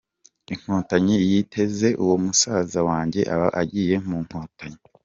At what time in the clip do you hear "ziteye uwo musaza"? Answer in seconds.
1.27-2.79